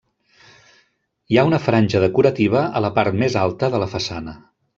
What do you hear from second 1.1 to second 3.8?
Hi ha una franja decorativa a la part més alta